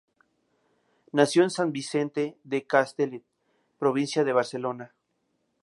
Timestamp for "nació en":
1.11-1.51